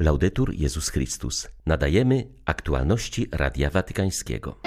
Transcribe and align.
Laudetur 0.00 0.54
Jezus 0.54 0.88
Chrystus. 0.88 1.48
Nadajemy 1.66 2.28
aktualności 2.44 3.28
Radia 3.32 3.70
Watykańskiego. 3.70 4.58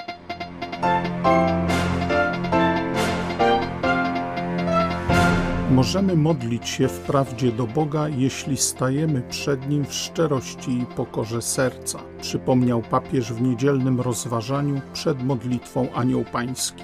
Możemy 5.72 6.16
modlić 6.16 6.70
się 6.70 6.88
wprawdzie 6.88 7.52
do 7.52 7.68
Boga, 7.68 8.07
jeśli 8.07 8.57
stajemy 8.57 9.21
przed 9.21 9.70
Nim 9.70 9.86
w 9.86 9.94
szczerości 9.94 10.71
i 10.71 10.86
pokorze 10.86 11.41
serca, 11.41 12.00
przypomniał 12.21 12.82
papież 12.82 13.34
w 13.34 13.41
niedzielnym 13.41 14.02
rozważaniu 14.02 14.82
przed 14.93 15.23
modlitwą 15.23 15.93
Anioł 15.93 16.25
Pański. 16.32 16.84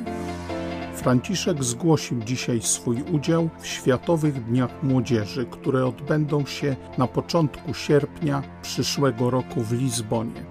Franciszek 1.06 1.64
zgłosił 1.64 2.20
dzisiaj 2.24 2.62
swój 2.62 3.04
udział 3.12 3.50
w 3.60 3.68
Światowych 3.68 4.46
Dniach 4.46 4.84
Młodzieży, 4.84 5.46
które 5.46 5.86
odbędą 5.86 6.46
się 6.46 6.76
na 6.98 7.08
początku 7.08 7.74
sierpnia 7.74 8.44
przyszłego 8.62 9.30
roku 9.30 9.62
w 9.62 9.72
Lizbonie. 9.72 10.46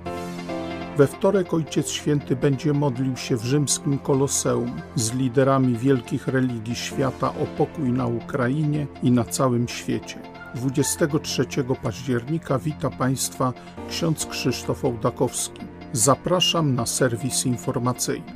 We 0.97 1.07
wtorek 1.07 1.55
Ojciec 1.55 1.91
Święty 1.91 2.37
będzie 2.37 2.73
modlił 2.73 3.17
się 3.17 3.37
w 3.37 3.45
rzymskim 3.45 3.99
Koloseum 3.99 4.73
z 4.95 5.15
liderami 5.15 5.77
wielkich 5.77 6.29
religii 6.29 6.77
świata 6.77 7.29
o 7.29 7.47
pokój 7.59 7.93
na 7.93 8.07
Ukrainie 8.07 8.87
i 9.03 9.11
na 9.11 9.25
całym 9.25 9.69
świecie. 9.69 10.19
23 10.55 11.47
października 11.83 12.59
wita 12.59 12.91
Państwa 12.91 13.53
ksiądz 13.89 14.27
Krzysztof 14.27 14.85
Ołdakowski. 14.85 15.61
Zapraszam 15.93 16.75
na 16.75 16.87
serwis 16.87 17.47
informacyjny. 17.47 18.33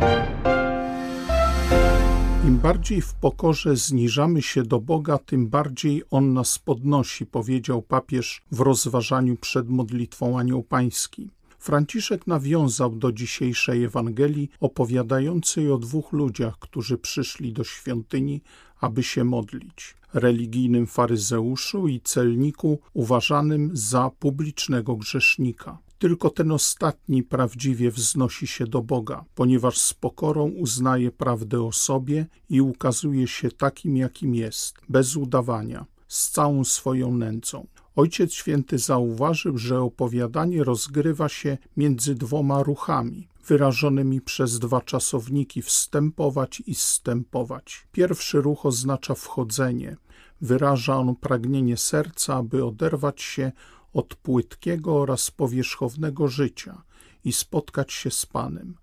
Im 2.46 2.58
bardziej 2.58 3.00
w 3.00 3.14
pokorze 3.14 3.76
zniżamy 3.76 4.42
się 4.42 4.62
do 4.62 4.80
Boga, 4.80 5.18
tym 5.18 5.48
bardziej 5.48 6.02
On 6.10 6.32
nas 6.32 6.58
podnosi, 6.58 7.26
powiedział 7.26 7.82
papież 7.82 8.42
w 8.52 8.60
rozważaniu 8.60 9.36
przed 9.36 9.68
modlitwą 9.68 10.38
Anioł 10.38 10.62
Pański. 10.62 11.30
Franciszek 11.58 12.26
nawiązał 12.26 12.90
do 12.90 13.12
dzisiejszej 13.12 13.84
Ewangelii 13.84 14.50
opowiadającej 14.60 15.72
o 15.72 15.78
dwóch 15.78 16.12
ludziach, 16.12 16.58
którzy 16.58 16.98
przyszli 16.98 17.52
do 17.52 17.64
świątyni, 17.64 18.40
aby 18.80 19.02
się 19.02 19.24
modlić. 19.24 19.94
Religijnym 20.14 20.86
faryzeuszu 20.86 21.88
i 21.88 22.00
celniku 22.00 22.78
uważanym 22.94 23.70
za 23.72 24.10
publicznego 24.18 24.96
grzesznika. 24.96 25.78
Tylko 25.98 26.30
ten 26.30 26.52
ostatni 26.52 27.22
prawdziwie 27.22 27.90
wznosi 27.90 28.46
się 28.46 28.66
do 28.66 28.82
Boga, 28.82 29.24
ponieważ 29.34 29.78
z 29.78 29.94
pokorą 29.94 30.48
uznaje 30.48 31.10
prawdę 31.10 31.62
o 31.62 31.72
sobie 31.72 32.26
i 32.48 32.60
ukazuje 32.60 33.26
się 33.26 33.50
takim, 33.50 33.96
jakim 33.96 34.34
jest, 34.34 34.74
bez 34.88 35.16
udawania, 35.16 35.86
z 36.08 36.30
całą 36.30 36.64
swoją 36.64 37.14
nędzą. 37.14 37.66
Ojciec 37.96 38.32
Święty 38.32 38.78
zauważył, 38.78 39.58
że 39.58 39.80
opowiadanie 39.80 40.64
rozgrywa 40.64 41.28
się 41.28 41.58
między 41.76 42.14
dwoma 42.14 42.62
ruchami, 42.62 43.28
wyrażonymi 43.46 44.20
przez 44.20 44.58
dwa 44.58 44.80
czasowniki 44.80 45.62
wstępować 45.62 46.62
i 46.66 46.74
stępować. 46.74 47.86
Pierwszy 47.92 48.40
ruch 48.40 48.66
oznacza 48.66 49.14
wchodzenie. 49.14 49.96
Wyraża 50.40 50.96
on 50.96 51.16
pragnienie 51.16 51.76
serca, 51.76 52.34
aby 52.34 52.64
oderwać 52.64 53.22
się 53.22 53.52
od 53.92 54.14
płytkiego 54.14 54.96
oraz 55.00 55.30
powierzchownego 55.30 56.28
życia 56.28 56.82
i 57.24 57.32
spotkać 57.32 57.92
się 57.92 58.10
z 58.10 58.26
Panem, 58.26 58.74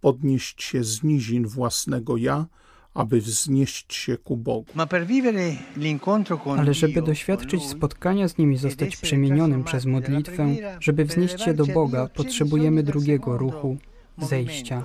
podnieść 0.00 0.62
się 0.62 0.84
z 0.84 1.02
nizin 1.02 1.46
własnego 1.46 2.16
ja, 2.16 2.46
aby 2.94 3.20
wznieść 3.20 3.94
się 3.94 4.16
ku 4.16 4.36
Bogu. 4.36 4.72
Ale 6.58 6.74
żeby 6.74 7.02
doświadczyć 7.02 7.62
spotkania 7.62 8.28
z 8.28 8.38
Nim 8.38 8.52
i 8.52 8.56
zostać 8.56 8.96
przemienionym 8.96 9.64
przez 9.64 9.86
modlitwę, 9.86 10.56
żeby 10.80 11.04
wznieść 11.04 11.40
się 11.40 11.54
do 11.54 11.66
Boga, 11.66 12.08
potrzebujemy 12.08 12.82
drugiego 12.82 13.38
ruchu, 13.38 13.76
zejścia. 14.18 14.82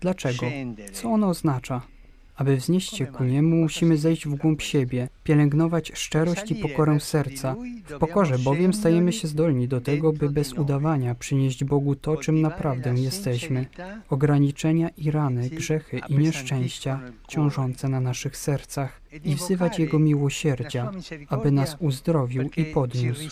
Dlaczego? 0.00 0.46
Co 0.92 1.10
ono 1.10 1.28
oznacza? 1.28 1.93
Aby 2.36 2.56
wznieść 2.56 2.96
się 2.96 3.06
ku 3.06 3.24
Niemu, 3.24 3.56
musimy 3.56 3.96
zejść 3.96 4.26
w 4.26 4.34
głąb 4.34 4.62
siebie, 4.62 5.08
pielęgnować 5.24 5.92
szczerość 5.94 6.50
i 6.50 6.54
pokorę 6.54 7.00
serca. 7.00 7.56
W 7.88 7.98
pokorze 7.98 8.38
bowiem 8.38 8.74
stajemy 8.74 9.12
się 9.12 9.28
zdolni 9.28 9.68
do 9.68 9.80
tego, 9.80 10.12
by 10.12 10.30
bez 10.30 10.52
udawania 10.52 11.14
przynieść 11.14 11.64
Bogu 11.64 11.94
to, 11.96 12.16
czym 12.16 12.40
naprawdę 12.40 12.94
jesteśmy. 12.94 13.66
Ograniczenia 14.10 14.88
i 14.96 15.10
rany, 15.10 15.50
grzechy 15.50 16.00
i 16.08 16.18
nieszczęścia 16.18 17.00
ciążące 17.28 17.88
na 17.88 18.00
naszych 18.00 18.36
sercach 18.36 19.00
i 19.24 19.34
wzywać 19.34 19.78
Jego 19.78 19.98
miłosierdzia, 19.98 20.92
aby 21.28 21.50
nas 21.50 21.76
uzdrowił 21.80 22.50
i 22.56 22.64
podniósł. 22.64 23.28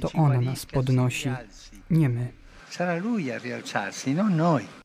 To 0.00 0.12
On 0.12 0.44
nas 0.44 0.66
podnosi, 0.66 1.28
nie 1.90 2.08
my. 2.08 2.28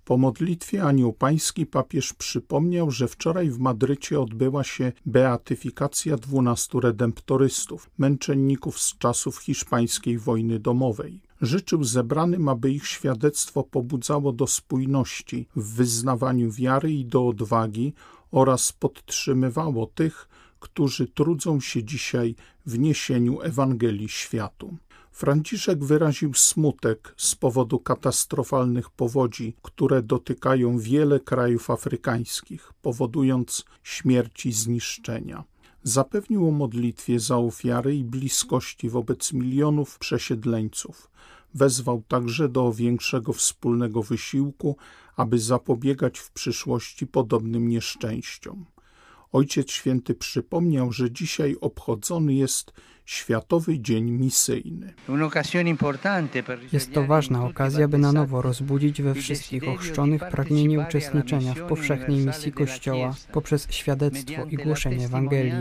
Po 0.09 0.18
modlitwie 0.18 0.84
Anioł 0.84 1.14
Pański 1.14 1.66
papież 1.66 2.14
przypomniał, 2.14 2.92
że 2.92 3.08
wczoraj 3.08 3.50
w 3.50 3.59
Madrycie 3.59 4.20
odbyła 4.20 4.64
się 4.64 4.92
beatyfikacja 5.06 6.18
dwunastu 6.18 6.80
redemptorystów, 6.80 7.90
męczenników 7.97 8.80
z 8.80 8.98
czasów 8.98 9.38
hiszpańskiej 9.38 10.18
wojny 10.18 10.59
domowej. 10.59 11.22
Życzył 11.42 11.84
zebranym, 11.84 12.50
aby 12.50 12.72
ich 12.72 12.88
świadectwo 12.88 13.64
pobudzało 13.64 14.31
do 14.31 14.48
spójności 14.48 15.48
w 15.56 15.75
wyznawaniu 15.75 16.52
wiary 16.52 16.94
i 16.94 17.06
do 17.06 17.28
odwagi 17.28 17.94
oraz 18.31 18.72
podtrzymywało 18.72 19.88
tych, 19.88 20.30
którzy 20.59 21.08
trudzą 21.08 21.59
się 21.59 21.84
dzisiaj 21.84 22.36
w 22.66 22.80
niesieniu 22.80 23.42
Ewangelii 23.42 24.09
światu. 24.09 24.78
Franciszek 25.19 25.84
wyraził 25.84 26.34
smutek 26.34 27.13
z 27.18 27.35
powodu 27.35 27.80
katastrofalnych 27.80 28.90
powodzi, 28.90 29.56
które 29.62 30.03
dotykają 30.03 30.78
wiele 30.78 31.19
krajów 31.19 31.69
afrykańskich, 31.69 32.74
powodując 32.81 33.66
śmierć 33.84 34.46
i 34.46 34.52
zniszczenia. 34.52 35.44
Zapewnił 35.84 36.47
o 36.47 36.52
modlitwie 36.52 37.19
za 37.19 37.38
ofiary 37.38 37.96
i 37.96 38.03
bliskości 38.03 38.90
wobec 38.90 39.34
milionów 39.34 40.00
przesiedleńców. 40.00 41.12
Wezwał 41.53 42.03
także 42.07 42.50
do 42.50 42.74
większego 42.74 43.34
wspólnego 43.34 44.03
wysiłku, 44.03 44.78
aby 45.16 45.40
zapobiegać 45.40 46.19
w 46.19 46.31
przyszłości 46.31 47.07
podobnym 47.07 47.68
nieszczęściom. 47.68 48.66
Ojciec 49.32 49.72
Święty 49.72 50.16
przypomniał, 50.16 50.92
że 50.92 51.12
dzisiaj 51.12 51.56
obchodzony 51.62 52.34
jest 52.34 52.74
Światowy 53.06 53.80
Dzień 53.80 54.12
Misyjny. 54.12 54.94
Jest 56.74 56.94
to 56.94 57.04
ważna 57.04 57.46
okazja, 57.46 57.88
by 57.88 57.98
na 57.98 58.12
nowo 58.12 58.42
rozbudzić 58.42 59.02
we 59.02 59.14
wszystkich 59.14 59.68
ochrzczonych 59.68 60.30
pragnienie 60.30 60.80
uczestniczenia 60.80 61.54
w 61.54 61.62
powszechnej 61.62 62.18
misji 62.18 62.52
Kościoła 62.52 63.16
poprzez 63.32 63.68
świadectwo 63.70 64.46
i 64.46 64.56
głoszenie 64.56 65.06
Ewangelii. 65.06 65.54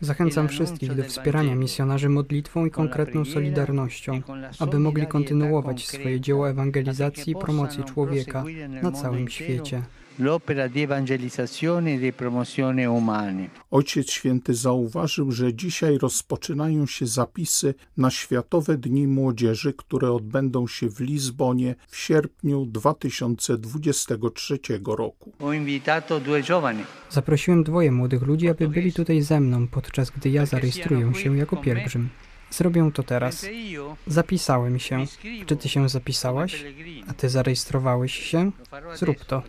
Zachęcam 0.00 0.48
wszystkich 0.48 0.94
do 0.94 1.04
wspierania 1.04 1.54
misjonarzy 1.54 2.08
modlitwą 2.08 2.66
i 2.66 2.70
konkretną 2.70 3.24
solidarnością, 3.24 4.22
aby 4.58 4.78
mogli 4.78 5.06
kontynuować 5.06 5.86
swoje 5.86 6.20
dzieło 6.20 6.50
ewangelizacji 6.50 7.32
i 7.32 7.36
promocji 7.36 7.84
człowieka 7.84 8.44
na 8.82 8.92
całym 8.92 9.28
świecie 9.28 9.82
l'opera 10.16 10.68
di 10.68 10.82
evangelizzazione 10.82 11.94
e 11.94 11.98
di 11.98 12.12
promozione 12.12 12.86
umani. 12.86 13.50
Ojciec 13.70 14.10
Święty 14.10 14.54
zauważył, 14.54 15.32
że 15.32 15.54
dzisiaj 15.54 15.98
rozpoczynają 15.98 16.86
się 16.86 17.06
zapisy 17.06 17.74
na 17.96 18.10
Światowe 18.10 18.76
Dni 18.76 19.06
Młodzieży, 19.06 19.72
które 19.72 20.12
odbędą 20.12 20.66
się 20.66 20.90
w 20.90 21.00
Lizbonie 21.00 21.74
w 21.88 21.96
sierpniu 21.96 22.66
2023 22.66 24.58
roku. 24.86 25.32
Zaprosiłem 27.10 27.64
dwoje 27.64 27.92
młodych 27.92 28.22
ludzi, 28.22 28.48
aby 28.48 28.68
byli 28.68 28.92
tutaj 28.92 29.22
ze 29.22 29.40
mną, 29.40 29.66
podczas 29.68 30.10
gdy 30.10 30.30
ja 30.30 30.46
zarejestruję 30.46 31.14
się 31.14 31.36
jako 31.36 31.56
pielgrzym. 31.56 32.08
Zrobię 32.50 32.90
to 32.94 33.02
teraz. 33.02 33.46
Zapisałem 34.06 34.78
się. 34.78 35.04
Czy 35.46 35.56
ty 35.56 35.68
się 35.68 35.88
zapisałaś? 35.88 36.64
A 37.08 37.12
ty 37.12 37.28
zarejestrowałeś 37.28 38.14
się? 38.14 38.50
Zrób 38.94 39.24
to. 39.24 39.42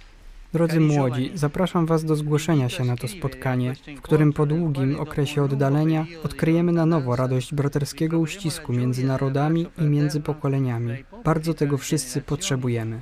Drodzy 0.57 0.79
młodzi, 0.79 1.31
zapraszam 1.35 1.85
Was 1.85 2.05
do 2.05 2.15
zgłoszenia 2.15 2.69
się 2.69 2.85
na 2.85 2.95
to 2.95 3.07
spotkanie, 3.07 3.75
w 3.97 4.01
którym 4.01 4.33
po 4.33 4.45
długim 4.45 4.99
okresie 4.99 5.43
oddalenia 5.43 6.05
odkryjemy 6.23 6.71
na 6.71 6.85
nowo 6.85 7.15
radość 7.15 7.53
braterskiego 7.53 8.19
uścisku 8.19 8.73
między 8.73 9.05
narodami 9.05 9.67
i 9.77 9.83
między 9.83 10.21
pokoleniami. 10.21 10.93
Bardzo 11.25 11.53
tego 11.53 11.77
wszyscy 11.77 12.21
potrzebujemy. 12.21 13.01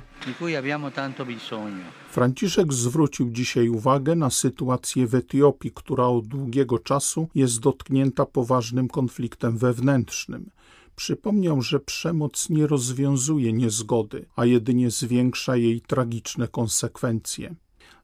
Franciszek 2.10 2.72
zwrócił 2.72 3.30
dzisiaj 3.30 3.68
uwagę 3.68 4.14
na 4.14 4.30
sytuację 4.30 5.06
w 5.06 5.14
Etiopii, 5.14 5.72
która 5.74 6.04
od 6.04 6.26
długiego 6.26 6.78
czasu 6.78 7.28
jest 7.34 7.60
dotknięta 7.60 8.26
poważnym 8.26 8.88
konfliktem 8.88 9.58
wewnętrznym. 9.58 10.50
Przypomniał, 10.96 11.62
że 11.62 11.80
przemoc 11.80 12.50
nie 12.50 12.66
rozwiązuje 12.66 13.52
niezgody, 13.52 14.26
a 14.36 14.44
jedynie 14.44 14.90
zwiększa 14.90 15.56
jej 15.56 15.80
tragiczne 15.80 16.48
konsekwencje. 16.48 17.54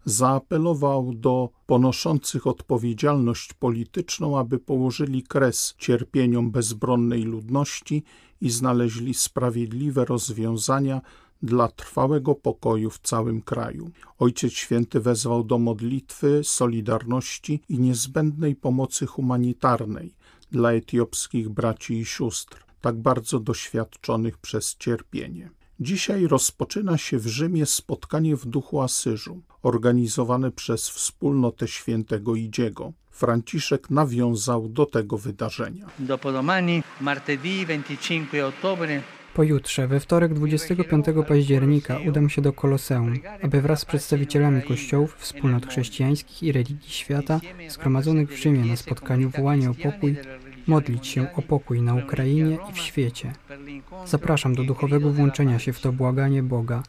zaapelował 0.04 1.14
do 1.14 1.48
ponoszących 1.66 2.46
odpowiedzialność 2.46 3.52
polityczną, 3.52 4.38
aby 4.38 4.58
położyli 4.58 5.22
kres 5.22 5.74
cierpieniom 5.78 6.50
bezbronnej 6.50 7.22
ludności 7.22 8.02
i 8.40 8.50
znaleźli 8.50 9.14
sprawiedliwe 9.14 10.04
rozwiązania 10.04 11.00
dla 11.42 11.68
trwałego 11.68 12.34
pokoju 12.34 12.90
w 12.90 12.98
całym 12.98 13.42
kraju. 13.42 13.90
Ojciec 14.18 14.52
Święty 14.52 15.00
wezwał 15.00 15.44
do 15.44 15.58
modlitwy, 15.58 16.40
solidarności 16.44 17.60
i 17.68 17.78
niezbędnej 17.78 18.56
pomocy 18.56 19.06
humanitarnej 19.06 20.14
dla 20.50 20.72
etiopskich 20.72 21.48
braci 21.48 21.94
i 21.98 22.04
sióstr, 22.04 22.64
tak 22.82 22.96
bardzo 22.96 23.40
doświadczonych 23.40 24.38
przez 24.38 24.76
cierpienie. 24.76 25.50
Dzisiaj 25.80 26.26
rozpoczyna 26.26 26.98
się 26.98 27.18
w 27.18 27.26
Rzymie 27.26 27.66
spotkanie 27.66 28.36
w 28.36 28.46
duchu 28.46 28.82
Asyżu, 28.82 29.42
organizowane 29.62 30.50
przez 30.50 30.88
wspólnotę 30.88 31.68
świętego 31.68 32.34
Idziego. 32.36 32.92
Franciszek 33.10 33.90
nawiązał 33.90 34.68
do 34.68 34.86
tego 34.86 35.18
wydarzenia. 35.18 35.86
Dopodomani, 35.98 36.82
martedì 37.00 37.64
25 37.64 38.34
ottobre, 38.34 39.02
Pojutrze, 39.34 39.88
we 39.88 40.00
wtorek 40.00 40.34
25 40.34 41.06
października, 41.28 41.98
udam 42.08 42.30
się 42.30 42.42
do 42.42 42.52
Koloseum, 42.52 43.14
aby 43.42 43.60
wraz 43.60 43.80
z 43.80 43.84
przedstawicielami 43.84 44.62
kościołów, 44.62 45.16
wspólnot 45.18 45.66
chrześcijańskich 45.66 46.42
i 46.42 46.52
religii 46.52 46.90
świata, 46.90 47.40
zgromadzonych 47.68 48.30
w 48.30 48.36
Rzymie 48.36 48.64
na 48.64 48.76
spotkaniu 48.76 49.30
wołania 49.30 49.70
o 49.70 49.74
pokój, 49.74 50.16
modlić 50.66 51.06
się 51.06 51.26
o 51.36 51.42
pokój 51.42 51.82
na 51.82 51.94
Ukrainie 51.94 52.58
i 52.70 52.72
w 52.72 52.78
świecie. 52.78 53.32
Zapraszam 54.06 54.54
do 54.54 54.64
duchowego 54.64 55.10
włączenia 55.10 55.58
się 55.58 55.72
w 55.72 55.80
to 55.80 55.92
błaganie 55.92 56.42
Boga. 56.42 56.82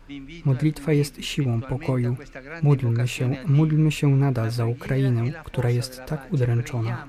Modlitwa 0.45 0.93
jest 0.93 1.25
siłą 1.25 1.61
pokoju. 1.61 2.15
Módlmy 2.63 3.07
się, 3.07 3.35
módlmy 3.47 3.91
się 3.91 4.07
nadal 4.07 4.51
za 4.51 4.65
Ukrainę, 4.65 5.43
która 5.43 5.69
jest 5.69 6.01
tak 6.05 6.33
udręczona. 6.33 7.07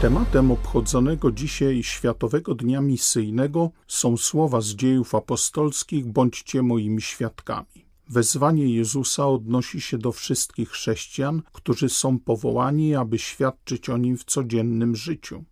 Tematem 0.00 0.50
obchodzonego 0.50 1.32
dzisiaj 1.32 1.82
Światowego 1.82 2.54
Dnia 2.54 2.80
Misyjnego 2.80 3.70
są 3.86 4.16
słowa 4.16 4.60
z 4.60 4.66
dziejów 4.68 5.14
apostolskich 5.14 6.06
Bądźcie 6.06 6.62
moimi 6.62 7.02
świadkami. 7.02 7.81
Wezwanie 8.12 8.74
Jezusa 8.74 9.28
odnosi 9.28 9.80
się 9.80 9.98
do 9.98 10.12
wszystkich 10.12 10.70
chrześcijan, 10.70 11.42
którzy 11.52 11.88
są 11.88 12.18
powołani, 12.18 12.94
aby 12.94 13.18
świadczyć 13.18 13.88
o 13.88 13.96
Nim 13.96 14.16
w 14.16 14.24
codziennym 14.24 14.96
życiu. 14.96 15.44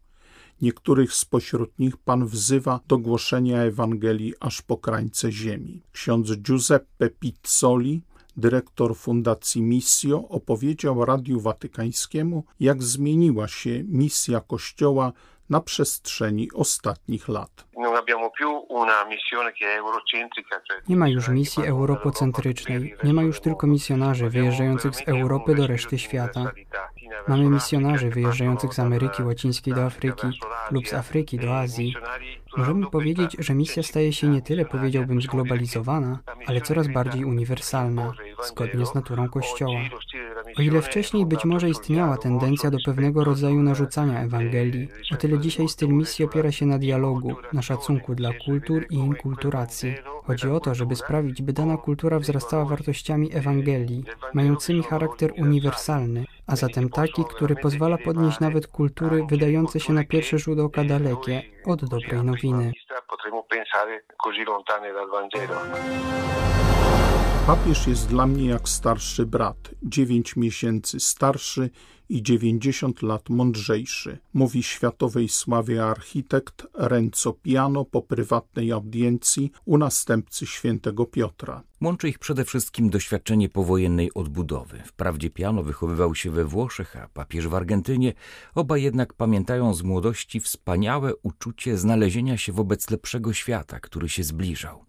Niektórych 0.62 1.14
spośród 1.14 1.78
nich 1.78 1.96
Pan 1.96 2.26
wzywa 2.26 2.80
do 2.88 2.98
głoszenia 2.98 3.62
Ewangelii 3.62 4.34
aż 4.40 4.62
po 4.62 4.76
krańce 4.76 5.32
ziemi. 5.32 5.82
Ksiądz 5.92 6.36
Giuseppe 6.36 7.10
Pizzoli, 7.10 8.00
dyrektor 8.36 8.96
Fundacji 8.96 9.62
Missio, 9.62 10.28
opowiedział 10.28 11.04
Radiu 11.04 11.40
Watykańskiemu, 11.40 12.44
jak 12.60 12.82
zmieniła 12.82 13.48
się 13.48 13.84
misja 13.84 14.40
Kościoła 14.40 15.12
na 15.50 15.60
przestrzeni 15.60 16.52
ostatnich 16.52 17.28
lat. 17.28 17.64
Nie 20.88 20.96
ma 20.96 21.08
już 21.08 21.28
misji 21.28 21.66
europocentrycznej, 21.66 22.94
nie 23.04 23.14
ma 23.14 23.22
już 23.22 23.40
tylko 23.40 23.66
misjonarzy 23.66 24.30
wyjeżdżających 24.30 24.96
z 24.96 25.08
Europy 25.08 25.54
do 25.54 25.66
reszty 25.66 25.98
świata. 25.98 26.50
Mamy 27.28 27.44
misjonarzy 27.44 28.10
wyjeżdżających 28.10 28.74
z 28.74 28.78
Ameryki 28.78 29.22
Łacińskiej 29.22 29.74
do 29.74 29.84
Afryki 29.84 30.26
lub 30.70 30.88
z 30.88 30.94
Afryki 30.94 31.38
do 31.38 31.58
Azji. 31.58 31.94
Możemy 32.56 32.90
powiedzieć, 32.90 33.36
że 33.38 33.54
misja 33.54 33.82
staje 33.82 34.12
się 34.12 34.28
nie 34.28 34.42
tyle, 34.42 34.64
powiedziałbym, 34.64 35.22
zglobalizowana, 35.22 36.18
ale 36.46 36.60
coraz 36.60 36.88
bardziej 36.88 37.24
uniwersalna, 37.24 38.12
zgodnie 38.42 38.86
z 38.86 38.94
naturą 38.94 39.28
Kościoła. 39.28 39.80
O 40.58 40.62
ile 40.62 40.82
wcześniej 40.82 41.26
być 41.26 41.44
może 41.44 41.68
istniała 41.68 42.16
tendencja 42.16 42.70
do 42.70 42.78
pewnego 42.84 43.24
rodzaju 43.24 43.62
narzucania 43.62 44.20
Ewangelii, 44.20 44.88
o 45.12 45.16
tyle 45.16 45.38
dzisiaj 45.38 45.68
styl 45.68 45.88
misji 45.88 46.24
opiera 46.24 46.52
się 46.52 46.66
na 46.66 46.78
dialogu, 46.78 47.36
na 47.52 47.62
dla 47.98 48.30
kultur 48.46 48.86
i 48.90 48.94
inkulturacji. 48.94 49.94
Chodzi 50.24 50.48
o 50.48 50.60
to, 50.60 50.74
żeby 50.74 50.96
sprawić, 50.96 51.42
by 51.42 51.52
dana 51.52 51.76
kultura 51.76 52.18
wzrastała 52.18 52.64
wartościami 52.64 53.34
Ewangelii, 53.34 54.04
mającymi 54.34 54.82
charakter 54.82 55.32
uniwersalny, 55.38 56.24
a 56.46 56.56
zatem 56.56 56.88
taki, 56.88 57.24
który 57.24 57.56
pozwala 57.56 57.98
podnieść 57.98 58.40
nawet 58.40 58.66
kultury 58.66 59.26
wydające 59.28 59.80
się 59.80 59.92
na 59.92 60.04
pierwszy 60.04 60.38
rzut 60.38 60.58
oka 60.58 60.84
dalekie 60.84 61.42
od 61.66 61.84
dobrej 61.84 62.24
nowiny. 62.24 62.72
Papież 67.46 67.86
jest 67.86 68.08
dla 68.08 68.26
mnie 68.26 68.48
jak 68.48 68.68
starszy 68.68 69.26
brat, 69.26 69.70
dziewięć 69.82 70.36
miesięcy 70.36 71.00
starszy 71.00 71.70
i 72.10 72.22
90 72.22 73.02
lat 73.02 73.28
mądrzejszy, 73.28 74.18
mówi 74.32 74.62
światowej 74.62 75.28
sławie 75.28 75.84
architekt 75.84 76.66
Renzo 76.74 77.32
Piano 77.32 77.84
po 77.84 78.02
prywatnej 78.02 78.72
audiencji 78.72 79.50
u 79.64 79.78
następcy 79.78 80.46
świętego 80.46 81.06
Piotra. 81.06 81.62
Łączy 81.82 82.08
ich 82.08 82.18
przede 82.18 82.44
wszystkim 82.44 82.90
doświadczenie 82.90 83.48
powojennej 83.48 84.14
odbudowy. 84.14 84.82
Wprawdzie 84.84 85.30
Piano 85.30 85.62
wychowywał 85.62 86.14
się 86.14 86.30
we 86.30 86.44
Włoszech, 86.44 86.96
a 86.96 87.08
papież 87.08 87.48
w 87.48 87.54
Argentynie. 87.54 88.12
Oba 88.54 88.78
jednak 88.78 89.14
pamiętają 89.14 89.74
z 89.74 89.82
młodości 89.82 90.40
wspaniałe 90.40 91.16
uczucie 91.16 91.78
znalezienia 91.78 92.36
się 92.36 92.52
wobec 92.52 92.90
lepszego 92.90 93.32
świata, 93.32 93.80
który 93.80 94.08
się 94.08 94.22
zbliżał. 94.22 94.84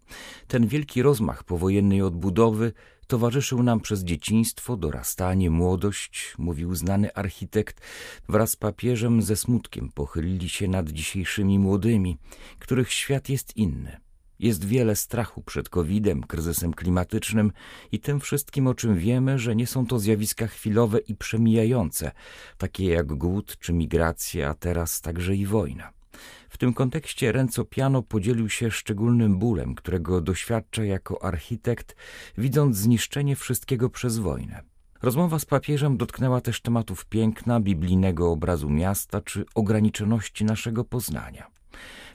Ten 0.46 0.66
wielki 0.66 1.02
rozmach 1.02 1.44
powojennej 1.44 2.02
odbudowy 2.02 2.72
towarzyszył 3.12 3.62
nam 3.62 3.80
przez 3.80 4.04
dzieciństwo, 4.04 4.76
dorastanie, 4.76 5.50
młodość, 5.50 6.34
mówił 6.38 6.74
znany 6.74 7.14
architekt. 7.14 7.80
Wraz 8.28 8.50
z 8.50 8.56
papieżem 8.56 9.22
ze 9.22 9.36
smutkiem 9.36 9.90
pochylili 9.94 10.48
się 10.48 10.68
nad 10.68 10.90
dzisiejszymi 10.90 11.58
młodymi, 11.58 12.18
których 12.58 12.92
świat 12.92 13.28
jest 13.28 13.56
inny. 13.56 14.00
Jest 14.38 14.64
wiele 14.64 14.96
strachu 14.96 15.42
przed 15.42 15.68
COVID-em, 15.68 16.22
kryzysem 16.22 16.74
klimatycznym 16.74 17.52
i 17.92 18.00
tym 18.00 18.20
wszystkim, 18.20 18.66
o 18.66 18.74
czym 18.74 18.98
wiemy, 18.98 19.38
że 19.38 19.56
nie 19.56 19.66
są 19.66 19.86
to 19.86 19.98
zjawiska 19.98 20.46
chwilowe 20.46 20.98
i 20.98 21.14
przemijające, 21.14 22.12
takie 22.58 22.84
jak 22.84 23.06
głód 23.06 23.56
czy 23.58 23.72
migracja, 23.72 24.48
a 24.48 24.54
teraz 24.54 25.00
także 25.00 25.36
i 25.36 25.46
wojna. 25.46 26.01
W 26.48 26.58
tym 26.58 26.74
kontekście 26.74 27.32
Renzo 27.32 27.64
Piano 27.64 28.02
podzielił 28.02 28.48
się 28.48 28.70
szczególnym 28.70 29.38
bólem, 29.38 29.74
którego 29.74 30.20
doświadcza 30.20 30.84
jako 30.84 31.24
architekt, 31.24 31.96
widząc 32.38 32.76
zniszczenie 32.76 33.36
wszystkiego 33.36 33.90
przez 33.90 34.18
wojnę. 34.18 34.62
Rozmowa 35.02 35.38
z 35.38 35.44
papieżem 35.44 35.96
dotknęła 35.96 36.40
też 36.40 36.60
tematów 36.60 37.04
piękna, 37.06 37.60
biblijnego 37.60 38.30
obrazu 38.30 38.70
miasta 38.70 39.20
czy 39.20 39.44
ograniczoności 39.54 40.44
naszego 40.44 40.84
poznania. 40.84 41.61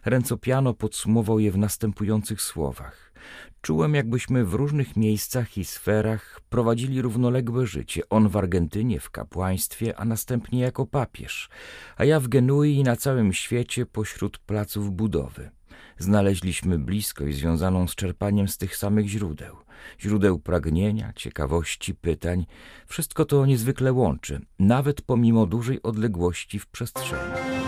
Renzo 0.06 0.38
Piano 0.38 0.74
podsumował 0.74 1.40
je 1.40 1.52
w 1.52 1.58
następujących 1.58 2.42
słowach. 2.42 3.14
Czułem, 3.62 3.96
jakbyśmy 3.96 4.46
w 4.46 4.54
różnych 4.54 4.96
miejscach 4.96 5.58
i 5.58 5.66
sferach 5.66 6.42
prowadzili 6.50 7.02
równoległe 7.02 7.68
życie. 7.68 8.02
On 8.10 8.30
w 8.30 8.38
Argentynie, 8.38 9.00
w 9.00 9.10
kapłaństwie, 9.10 10.00
a 10.00 10.06
następnie 10.06 10.60
jako 10.60 10.86
papież, 10.86 11.50
a 11.98 12.06
ja 12.06 12.20
w 12.20 12.28
Genui 12.28 12.76
i 12.76 12.84
na 12.84 12.96
całym 12.96 13.34
świecie 13.34 13.86
pośród 13.86 14.38
placów 14.38 14.92
budowy. 14.92 15.50
Znaleźliśmy 15.98 16.80
bliskość 16.80 17.38
związaną 17.38 17.88
z 17.88 17.96
czerpaniem 17.96 18.48
z 18.48 18.58
tych 18.58 18.76
samych 18.76 19.08
źródeł. 19.08 19.56
Źródeł 20.00 20.40
pragnienia, 20.40 21.14
ciekawości, 21.16 21.96
pytań. 21.96 22.46
Wszystko 22.88 23.26
to 23.26 23.46
niezwykle 23.46 23.94
łączy, 23.94 24.42
nawet 24.60 25.02
pomimo 25.02 25.46
dużej 25.46 25.82
odległości 25.82 26.60
w 26.60 26.68
przestrzeni. 26.68 27.66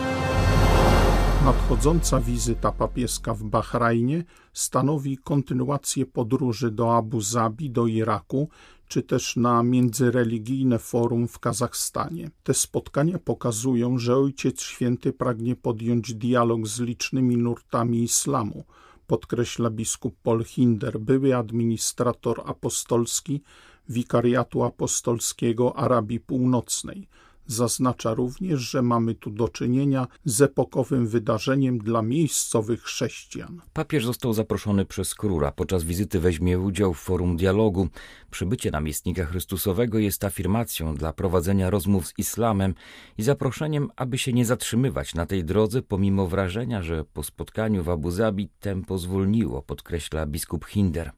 Nadchodząca 1.46 2.19
wizyta 2.19 2.72
papieska 2.72 3.34
w 3.34 3.43
Bahrajnie 3.43 4.24
stanowi 4.53 5.17
kontynuację 5.17 6.05
podróży 6.05 6.72
do 6.72 6.96
Abu 6.98 7.22
Zabi, 7.22 7.69
do 7.69 7.88
Iraku, 7.88 8.50
czy 8.88 9.03
też 9.03 9.36
na 9.36 9.63
międzyreligijne 9.63 10.79
forum 10.79 11.27
w 11.27 11.39
Kazachstanie. 11.39 12.31
Te 12.43 12.53
spotkania 12.53 13.19
pokazują, 13.19 13.98
że 13.98 14.15
Ojciec 14.15 14.62
Święty 14.62 15.13
pragnie 15.13 15.55
podjąć 15.55 16.13
dialog 16.13 16.67
z 16.67 16.79
licznymi 16.79 17.38
nurtami 17.38 18.03
islamu, 18.03 18.63
podkreśla 19.08 19.69
biskup 19.69 20.15
Paul 20.24 20.43
Hinder, 20.43 21.00
były 21.00 21.36
administrator 21.36 22.41
apostolski 22.46 23.41
Wikariatu 23.89 24.63
Apostolskiego 24.63 25.75
Arabii 25.77 26.19
Północnej– 26.19 27.08
Zaznacza 27.49 28.13
również, 28.13 28.59
że 28.59 28.81
mamy 28.81 29.15
tu 29.15 29.29
do 29.31 29.47
czynienia 29.47 30.07
z 30.25 30.41
epokowym 30.41 31.07
wydarzeniem 31.07 31.77
dla 31.77 32.01
miejscowych 32.01 32.81
chrześcijan. 32.81 33.61
Papież 33.73 34.05
został 34.05 34.33
zaproszony 34.33 34.85
przez 34.85 35.15
króla. 35.15 35.51
Podczas 35.51 35.83
wizyty 35.83 36.19
weźmie 36.19 36.59
udział 36.59 36.93
w 36.93 36.99
forum 36.99 37.37
dialogu. 37.37 37.87
Przybycie 38.31 38.71
namiestnika 38.71 39.25
Chrystusowego 39.25 39.99
jest 39.99 40.23
afirmacją 40.23 40.95
dla 40.95 41.13
prowadzenia 41.13 41.69
rozmów 41.69 42.07
z 42.07 42.13
islamem 42.17 42.73
i 43.17 43.23
zaproszeniem, 43.23 43.89
aby 43.95 44.17
się 44.17 44.33
nie 44.33 44.45
zatrzymywać 44.45 45.15
na 45.15 45.25
tej 45.25 45.43
drodze, 45.43 45.81
pomimo 45.81 46.27
wrażenia, 46.27 46.83
że 46.83 47.03
po 47.03 47.23
spotkaniu 47.23 47.83
w 47.83 47.89
Abu 47.89 48.11
Zabi 48.11 48.49
tempo 48.59 48.97
zwolniło, 48.97 49.61
podkreśla 49.61 50.25
biskup 50.25 50.65
Hinder. 50.65 51.11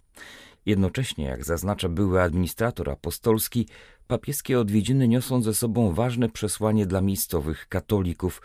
Jednocześnie, 0.65 1.25
jak 1.25 1.46
zaznacza 1.46 1.89
były 1.89 2.22
administrator 2.22 2.89
apostolski, 2.89 3.68
papieskie 4.08 4.60
odwiedziny 4.60 5.08
niosą 5.08 5.41
ze 5.41 5.53
sobą 5.53 5.94
ważne 5.94 6.30
przesłanie 6.30 6.86
dla 6.86 7.01
miejscowych 7.01 7.68
katolików. 7.68 8.41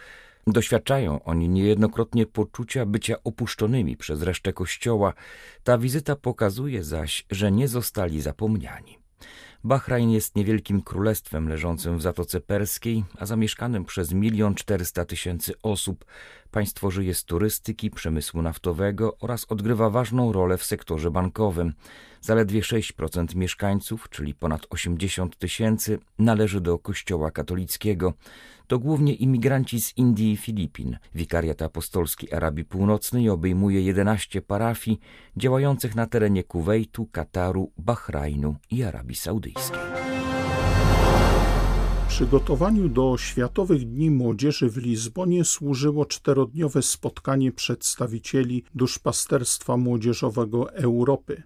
Doświadczają 0.47 1.25
oni 1.25 1.49
niejednokrotnie 1.49 2.27
poczucia 2.27 2.87
bycia 2.87 3.15
opuszczonymi 3.25 3.97
przez 3.97 4.23
resztę 4.23 4.53
kościoła. 4.53 5.15
Ta 5.65 5.79
wizyta 5.79 6.17
pokazuje 6.17 6.85
zaś, 6.85 7.27
że 7.31 7.53
nie 7.53 7.69
zostali 7.69 8.21
zapomniani. 8.21 8.99
Bahrajn 9.65 10.11
jest 10.11 10.37
niewielkim 10.37 10.83
królestwem 10.83 11.49
leżącym 11.49 11.99
w 11.99 12.03
Zatoce 12.03 12.41
Perskiej, 12.41 13.05
a 13.19 13.27
zamieszkanym 13.27 13.85
przez 13.85 14.13
milion 14.13 14.55
czterysta 14.55 15.05
tysięcy 15.05 15.55
osób. 15.63 16.05
Państwo 16.51 16.91
żyje 16.91 17.15
z 17.15 17.25
turystyki, 17.25 17.91
przemysłu 17.91 18.43
naftowego 18.43 19.17
oraz 19.21 19.45
odgrywa 19.49 19.91
ważną 19.91 20.33
rolę 20.33 20.59
w 20.59 20.65
sektorze 20.65 21.11
bankowym. 21.11 21.73
Zaledwie 22.21 22.61
6% 22.61 23.37
mieszkańców, 23.37 24.09
czyli 24.11 24.35
ponad 24.35 24.67
80 24.71 25.39
tysięcy, 25.39 25.99
należy 26.19 26.61
do 26.61 26.79
Kościoła 26.79 27.31
katolickiego. 27.31 28.15
To 28.67 28.79
głównie 28.79 29.15
imigranci 29.15 29.81
z 29.81 29.97
Indii 29.97 30.33
i 30.33 30.37
Filipin. 30.37 30.99
Wikariat 31.15 31.63
Apostolski 31.63 32.33
Arabii 32.35 32.65
Północnej 32.65 33.29
obejmuje 33.29 33.81
11 33.81 34.43
parafii 34.43 35.01
działających 35.37 35.95
na 35.95 36.07
terenie 36.07 36.45
Kuwejtu, 36.45 37.07
Kataru, 37.07 37.73
Bahrajnu 37.79 38.57
i 38.71 38.83
Arabii 38.83 39.17
Saudyjskiej. 39.17 39.79
Przygotowaniu 42.09 42.89
do 42.89 43.17
Światowych 43.19 43.89
Dni 43.89 44.11
Młodzieży 44.11 44.71
w 44.71 44.77
Lizbonie 44.77 45.45
służyło 45.45 46.07
czterodniowe 46.07 46.83
spotkanie 46.83 47.53
przedstawicieli 47.53 48.65
duszpasterstwa 48.75 49.77
młodzieżowego 49.77 50.73
Europy. 50.73 51.43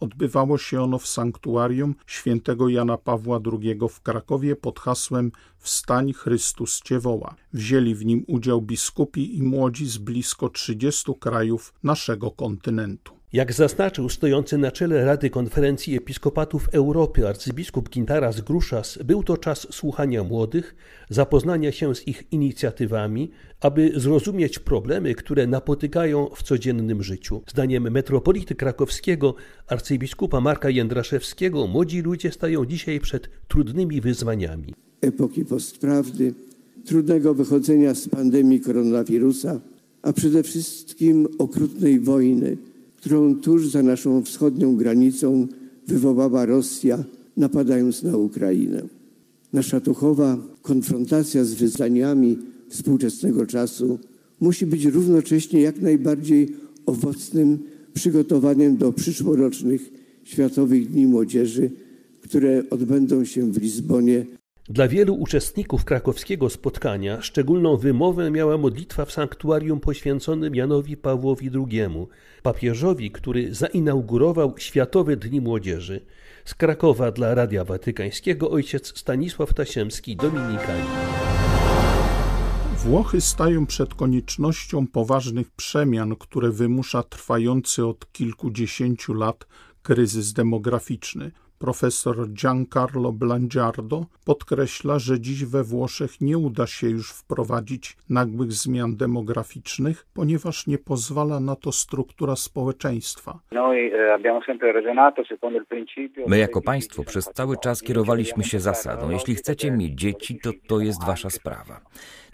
Odbywało 0.00 0.58
się 0.58 0.82
ono 0.82 0.98
w 0.98 1.06
sanktuarium 1.06 1.94
świętego 2.06 2.68
Jana 2.68 2.98
Pawła 2.98 3.40
II 3.52 3.78
w 3.90 4.00
Krakowie 4.00 4.56
pod 4.56 4.80
hasłem 4.80 5.32
Wstań 5.58 6.12
Chrystus 6.12 6.80
Cię 6.82 7.00
woła. 7.00 7.34
Wzięli 7.52 7.94
w 7.94 8.04
nim 8.04 8.24
udział 8.26 8.62
biskupi 8.62 9.38
i 9.38 9.42
młodzi 9.42 9.86
z 9.86 9.98
blisko 9.98 10.48
30 10.48 11.12
krajów 11.20 11.74
naszego 11.82 12.30
kontynentu. 12.30 13.19
Jak 13.32 13.52
zaznaczył 13.52 14.08
stojący 14.08 14.58
na 14.58 14.70
czele 14.70 15.04
Rady 15.04 15.30
Konferencji 15.30 15.96
Episkopatów 15.96 16.68
Europy 16.72 17.28
arcybiskup 17.28 17.90
Gintaras 17.90 18.40
Gruszas, 18.40 18.98
był 19.04 19.22
to 19.22 19.36
czas 19.36 19.66
słuchania 19.70 20.24
młodych, 20.24 20.76
zapoznania 21.10 21.72
się 21.72 21.94
z 21.94 22.08
ich 22.08 22.22
inicjatywami, 22.32 23.30
aby 23.60 23.92
zrozumieć 23.96 24.58
problemy, 24.58 25.14
które 25.14 25.46
napotykają 25.46 26.28
w 26.34 26.42
codziennym 26.42 27.02
życiu. 27.02 27.42
Zdaniem 27.50 27.90
metropolity 27.90 28.54
krakowskiego 28.54 29.34
arcybiskupa 29.66 30.40
Marka 30.40 30.70
Jędraszewskiego, 30.70 31.66
młodzi 31.66 32.00
ludzie 32.02 32.32
stają 32.32 32.66
dzisiaj 32.66 33.00
przed 33.00 33.28
trudnymi 33.48 34.00
wyzwaniami. 34.00 34.74
Epoki 35.00 35.44
postprawdy, 35.44 36.34
trudnego 36.84 37.34
wychodzenia 37.34 37.94
z 37.94 38.08
pandemii 38.08 38.60
koronawirusa, 38.60 39.60
a 40.02 40.12
przede 40.12 40.42
wszystkim 40.42 41.28
okrutnej 41.38 42.00
wojny– 42.00 42.56
którą 43.00 43.34
tuż 43.36 43.68
za 43.68 43.82
naszą 43.82 44.22
wschodnią 44.22 44.76
granicą 44.76 45.46
wywołała 45.86 46.46
Rosja, 46.46 47.04
napadając 47.36 48.02
na 48.02 48.16
Ukrainę. 48.16 48.82
Nasza 49.52 49.80
duchowa 49.80 50.38
konfrontacja 50.62 51.44
z 51.44 51.54
wyzwaniami 51.54 52.38
współczesnego 52.68 53.46
czasu 53.46 53.98
musi 54.40 54.66
być 54.66 54.84
równocześnie 54.84 55.60
jak 55.60 55.80
najbardziej 55.80 56.48
owocnym 56.86 57.58
przygotowaniem 57.94 58.76
do 58.76 58.92
przyszłorocznych 58.92 59.90
Światowych 60.24 60.90
Dni 60.90 61.06
Młodzieży, 61.06 61.70
które 62.20 62.62
odbędą 62.70 63.24
się 63.24 63.52
w 63.52 63.62
Lizbonie 63.62 64.26
dla 64.70 64.88
wielu 64.88 65.14
uczestników 65.14 65.84
krakowskiego 65.84 66.50
spotkania 66.50 67.22
szczególną 67.22 67.76
wymowę 67.76 68.30
miała 68.30 68.58
modlitwa 68.58 69.04
w 69.04 69.12
sanktuarium 69.12 69.80
poświęconym 69.80 70.54
Janowi 70.54 70.96
Pawłowi 70.96 71.50
II, 71.54 71.80
papieżowi, 72.42 73.10
który 73.10 73.54
zainaugurował 73.54 74.54
Światowe 74.58 75.16
Dni 75.16 75.40
Młodzieży. 75.40 76.00
Z 76.44 76.54
Krakowa 76.54 77.12
dla 77.12 77.34
Radia 77.34 77.64
Watykańskiego 77.64 78.50
ojciec 78.50 78.98
Stanisław 78.98 79.54
Tasiemski, 79.54 80.16
Dominikanin. 80.16 80.86
Włochy 82.76 83.20
stają 83.20 83.66
przed 83.66 83.94
koniecznością 83.94 84.86
poważnych 84.86 85.50
przemian, 85.50 86.16
które 86.16 86.50
wymusza 86.50 87.02
trwający 87.02 87.86
od 87.86 88.12
kilkudziesięciu 88.12 89.14
lat 89.14 89.46
kryzys 89.82 90.32
demograficzny. 90.32 91.30
Profesor 91.60 92.28
Giancarlo 92.28 93.12
Blangiardo 93.12 94.06
podkreśla, 94.26 94.98
że 94.98 95.20
dziś 95.20 95.44
we 95.44 95.64
Włoszech 95.64 96.20
nie 96.20 96.38
uda 96.38 96.66
się 96.66 96.88
już 96.88 97.12
wprowadzić 97.12 97.96
nagłych 98.10 98.52
zmian 98.52 98.96
demograficznych, 98.96 100.06
ponieważ 100.14 100.66
nie 100.66 100.78
pozwala 100.78 101.40
na 101.40 101.56
to 101.56 101.72
struktura 101.72 102.36
społeczeństwa. 102.36 103.38
My 106.26 106.38
jako 106.38 106.62
państwo 106.62 107.04
przez 107.04 107.24
cały 107.24 107.56
czas 107.56 107.82
kierowaliśmy 107.82 108.44
się 108.44 108.60
zasadą, 108.60 109.10
jeśli 109.10 109.34
chcecie 109.34 109.70
mieć 109.70 109.92
dzieci, 110.00 110.38
to 110.42 110.50
to 110.68 110.80
jest 110.80 111.06
wasza 111.06 111.30
sprawa. 111.30 111.80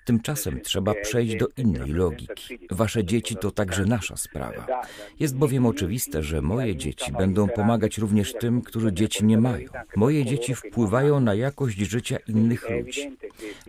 Tymczasem 0.06 0.60
trzeba 0.60 0.94
przejść 0.94 1.36
do 1.36 1.46
innej 1.56 1.92
logiki. 1.92 2.58
Wasze 2.70 3.04
dzieci 3.04 3.36
to 3.36 3.50
także 3.50 3.84
nasza 3.84 4.16
sprawa. 4.16 4.66
Jest 5.20 5.36
bowiem 5.36 5.66
oczywiste, 5.66 6.22
że 6.22 6.42
moje 6.42 6.76
dzieci 6.76 7.12
będą 7.12 7.48
pomagać 7.48 7.98
również 7.98 8.32
tym, 8.32 8.62
którzy 8.62 8.92
dzieci 8.92 9.24
nie 9.24 9.38
mają. 9.38 9.68
Moje 9.96 10.24
dzieci 10.24 10.54
wpływają 10.54 11.20
na 11.20 11.34
jakość 11.34 11.78
życia 11.78 12.16
innych 12.28 12.70
ludzi. 12.70 13.16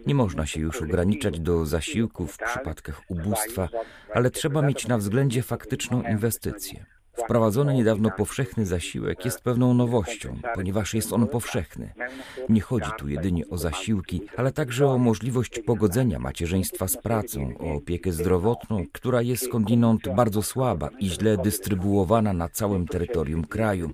Nie 0.07 0.15
można 0.15 0.45
się 0.45 0.59
już 0.59 0.81
ograniczać 0.81 1.39
do 1.39 1.65
zasiłków 1.65 2.31
w 2.33 2.37
przypadkach 2.37 3.01
ubóstwa, 3.07 3.69
ale 4.13 4.31
trzeba 4.31 4.61
mieć 4.61 4.87
na 4.87 4.97
względzie 4.97 5.43
faktyczną 5.43 6.03
inwestycję. 6.03 6.96
Wprowadzony 7.17 7.73
niedawno 7.73 8.11
powszechny 8.11 8.65
zasiłek 8.65 9.25
jest 9.25 9.41
pewną 9.41 9.73
nowością, 9.73 10.37
ponieważ 10.55 10.93
jest 10.93 11.13
on 11.13 11.27
powszechny. 11.27 11.93
Nie 12.49 12.61
chodzi 12.61 12.89
tu 12.97 13.09
jedynie 13.09 13.47
o 13.49 13.57
zasiłki, 13.57 14.21
ale 14.37 14.51
także 14.51 14.87
o 14.87 14.97
możliwość 14.97 15.59
pogodzenia 15.59 16.19
macierzyństwa 16.19 16.87
z 16.87 16.97
pracą, 16.97 17.53
o 17.59 17.73
opiekę 17.73 18.11
zdrowotną, 18.11 18.85
która 18.91 19.21
jest 19.21 19.45
skądinąd 19.45 20.15
bardzo 20.15 20.41
słaba 20.41 20.89
i 20.99 21.09
źle 21.09 21.37
dystrybuowana 21.37 22.33
na 22.33 22.49
całym 22.49 22.87
terytorium 22.87 23.45
kraju. 23.45 23.91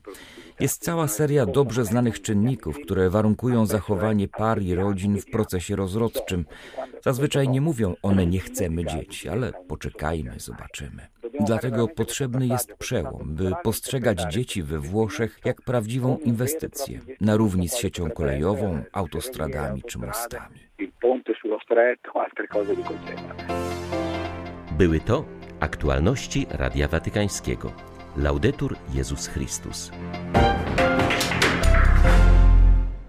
Jest 0.59 0.83
cała 0.83 1.07
seria 1.07 1.45
dobrze 1.45 1.85
znanych 1.85 2.21
czynników, 2.21 2.77
które 2.83 3.09
warunkują 3.09 3.65
zachowanie 3.65 4.27
par 4.27 4.61
i 4.61 4.75
rodzin 4.75 5.21
w 5.21 5.25
procesie 5.25 5.75
rozrodczym. 5.75 6.45
Zazwyczaj 7.03 7.49
nie 7.49 7.61
mówią 7.61 7.95
one 8.01 8.27
nie 8.27 8.39
chcemy 8.39 8.85
dzieci, 8.85 9.29
ale 9.29 9.53
poczekajmy, 9.67 10.39
zobaczymy. 10.39 11.07
Dlatego 11.45 11.87
potrzebny 11.87 12.47
jest 12.47 12.73
przełom, 12.73 13.35
by 13.35 13.51
postrzegać 13.63 14.21
dzieci 14.29 14.63
we 14.63 14.79
Włoszech 14.79 15.39
jak 15.45 15.61
prawdziwą 15.61 16.17
inwestycję, 16.17 16.99
na 17.21 17.35
równi 17.35 17.69
z 17.69 17.77
siecią 17.77 18.11
kolejową, 18.11 18.83
autostradami 18.91 19.83
czy 19.83 19.99
mostami. 19.99 20.59
Były 24.77 24.99
to 24.99 25.25
aktualności 25.59 26.45
Radia 26.49 26.87
Watykańskiego. 26.87 27.71
Laudetur 28.17 28.75
Jezus 28.93 29.27
Chrystus. 29.27 29.91